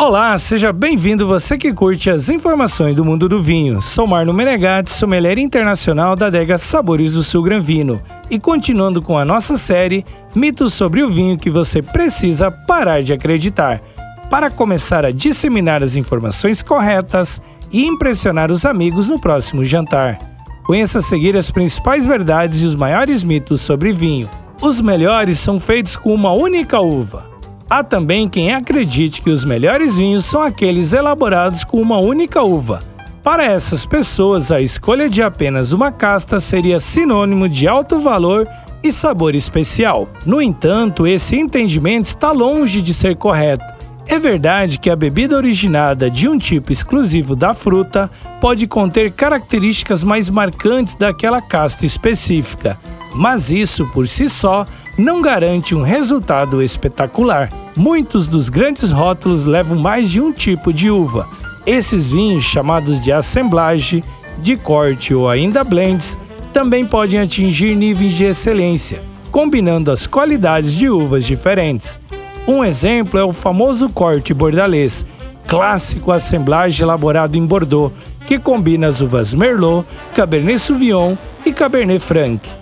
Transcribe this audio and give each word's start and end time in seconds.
Olá, 0.00 0.38
seja 0.38 0.72
bem-vindo 0.72 1.26
você 1.26 1.58
que 1.58 1.72
curte 1.72 2.08
as 2.08 2.28
informações 2.28 2.94
do 2.94 3.04
mundo 3.04 3.28
do 3.28 3.42
vinho. 3.42 3.82
Sou 3.82 4.06
Marno 4.06 4.32
Menegatti, 4.32 4.90
sommelier 4.90 5.38
internacional 5.38 6.14
da 6.14 6.28
adega 6.28 6.56
Sabores 6.56 7.14
do 7.14 7.24
Sul 7.24 7.42
Gran 7.42 7.58
Vino. 7.58 8.00
E 8.30 8.38
continuando 8.38 9.02
com 9.02 9.18
a 9.18 9.24
nossa 9.24 9.58
série 9.58 10.04
Mitos 10.36 10.72
sobre 10.72 11.02
o 11.02 11.10
vinho 11.10 11.36
que 11.36 11.50
você 11.50 11.82
precisa 11.82 12.48
parar 12.48 13.02
de 13.02 13.12
acreditar. 13.12 13.82
Para 14.30 14.50
começar 14.50 15.04
a 15.04 15.10
disseminar 15.10 15.82
as 15.82 15.96
informações 15.96 16.62
corretas 16.62 17.42
e 17.72 17.84
impressionar 17.84 18.52
os 18.52 18.64
amigos 18.64 19.08
no 19.08 19.20
próximo 19.20 19.64
jantar. 19.64 20.16
Conheça 20.64 21.00
a 21.00 21.02
seguir 21.02 21.36
as 21.36 21.50
principais 21.50 22.06
verdades 22.06 22.62
e 22.62 22.66
os 22.66 22.76
maiores 22.76 23.24
mitos 23.24 23.62
sobre 23.62 23.90
vinho. 23.90 24.30
Os 24.62 24.80
melhores 24.80 25.40
são 25.40 25.58
feitos 25.58 25.96
com 25.96 26.14
uma 26.14 26.32
única 26.32 26.78
uva. 26.78 27.37
Há 27.70 27.84
também 27.84 28.26
quem 28.28 28.54
acredite 28.54 29.20
que 29.20 29.28
os 29.28 29.44
melhores 29.44 29.98
vinhos 29.98 30.24
são 30.24 30.40
aqueles 30.40 30.94
elaborados 30.94 31.64
com 31.64 31.80
uma 31.82 31.98
única 31.98 32.42
uva. 32.42 32.80
Para 33.22 33.44
essas 33.44 33.84
pessoas, 33.84 34.50
a 34.50 34.58
escolha 34.58 35.06
de 35.06 35.22
apenas 35.22 35.72
uma 35.72 35.92
casta 35.92 36.40
seria 36.40 36.78
sinônimo 36.78 37.46
de 37.46 37.68
alto 37.68 38.00
valor 38.00 38.48
e 38.82 38.90
sabor 38.90 39.34
especial. 39.34 40.08
No 40.24 40.40
entanto, 40.40 41.06
esse 41.06 41.36
entendimento 41.36 42.06
está 42.06 42.32
longe 42.32 42.80
de 42.80 42.94
ser 42.94 43.16
correto. 43.16 43.64
É 44.06 44.18
verdade 44.18 44.78
que 44.78 44.88
a 44.88 44.96
bebida 44.96 45.36
originada 45.36 46.10
de 46.10 46.26
um 46.26 46.38
tipo 46.38 46.72
exclusivo 46.72 47.36
da 47.36 47.52
fruta 47.52 48.10
pode 48.40 48.66
conter 48.66 49.12
características 49.12 50.02
mais 50.02 50.30
marcantes 50.30 50.94
daquela 50.94 51.42
casta 51.42 51.84
específica, 51.84 52.78
mas 53.18 53.50
isso 53.50 53.84
por 53.88 54.06
si 54.06 54.30
só 54.30 54.64
não 54.96 55.20
garante 55.20 55.74
um 55.74 55.82
resultado 55.82 56.62
espetacular. 56.62 57.50
Muitos 57.76 58.28
dos 58.28 58.48
grandes 58.48 58.92
rótulos 58.92 59.44
levam 59.44 59.76
mais 59.76 60.08
de 60.08 60.20
um 60.20 60.32
tipo 60.32 60.72
de 60.72 60.88
uva. 60.88 61.28
Esses 61.66 62.12
vinhos, 62.12 62.44
chamados 62.44 63.02
de 63.02 63.10
assemblage, 63.10 64.04
de 64.38 64.56
corte 64.56 65.12
ou 65.12 65.28
ainda 65.28 65.64
blends, 65.64 66.16
também 66.52 66.86
podem 66.86 67.18
atingir 67.20 67.74
níveis 67.74 68.12
de 68.12 68.24
excelência, 68.24 69.02
combinando 69.32 69.90
as 69.90 70.06
qualidades 70.06 70.72
de 70.72 70.88
uvas 70.88 71.24
diferentes. 71.24 71.98
Um 72.46 72.64
exemplo 72.64 73.18
é 73.18 73.24
o 73.24 73.32
famoso 73.32 73.88
corte 73.90 74.32
bordalês, 74.32 75.04
clássico 75.46 76.12
assemblage 76.12 76.82
elaborado 76.82 77.36
em 77.36 77.44
Bordeaux, 77.44 77.92
que 78.26 78.38
combina 78.38 78.86
as 78.86 79.00
uvas 79.00 79.34
Merlot, 79.34 79.86
Cabernet 80.14 80.58
Sauvignon 80.58 81.16
e 81.44 81.52
Cabernet 81.52 81.98
Franc. 81.98 82.57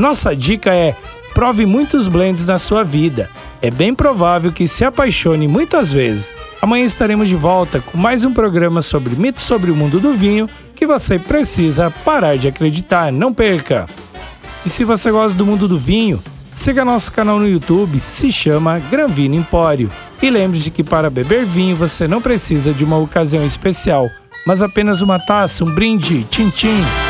Nossa 0.00 0.34
dica 0.34 0.74
é 0.74 0.96
prove 1.34 1.66
muitos 1.66 2.08
blends 2.08 2.46
na 2.46 2.58
sua 2.58 2.82
vida. 2.82 3.28
É 3.60 3.70
bem 3.70 3.94
provável 3.94 4.50
que 4.50 4.66
se 4.66 4.82
apaixone 4.82 5.46
muitas 5.46 5.92
vezes. 5.92 6.34
Amanhã 6.62 6.86
estaremos 6.86 7.28
de 7.28 7.36
volta 7.36 7.80
com 7.80 7.98
mais 7.98 8.24
um 8.24 8.32
programa 8.32 8.80
sobre 8.80 9.14
mitos 9.14 9.44
sobre 9.44 9.70
o 9.70 9.76
mundo 9.76 10.00
do 10.00 10.14
vinho 10.14 10.48
que 10.74 10.86
você 10.86 11.18
precisa 11.18 11.90
parar 12.02 12.38
de 12.38 12.48
acreditar. 12.48 13.12
Não 13.12 13.34
perca! 13.34 13.86
E 14.64 14.70
se 14.70 14.84
você 14.84 15.10
gosta 15.10 15.36
do 15.36 15.44
mundo 15.44 15.68
do 15.68 15.76
vinho, 15.78 16.22
siga 16.50 16.82
nosso 16.82 17.12
canal 17.12 17.38
no 17.38 17.46
YouTube, 17.46 18.00
se 18.00 18.32
chama 18.32 18.78
Granvino 18.78 19.34
Empório. 19.34 19.90
E 20.22 20.30
lembre-se 20.30 20.70
que 20.70 20.82
para 20.82 21.10
beber 21.10 21.44
vinho 21.44 21.76
você 21.76 22.08
não 22.08 22.22
precisa 22.22 22.72
de 22.72 22.86
uma 22.86 22.96
ocasião 22.96 23.44
especial, 23.44 24.08
mas 24.46 24.62
apenas 24.62 25.02
uma 25.02 25.18
taça, 25.18 25.62
um 25.62 25.70
brinde, 25.70 26.26
tchim-tchim. 26.30 27.09